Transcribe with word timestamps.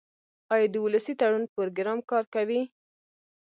آیا 0.53 0.67
د 0.73 0.75
ولسي 0.85 1.13
تړون 1.19 1.43
پروګرام 1.53 1.99
کار 2.11 2.23
کوي؟ 2.35 2.61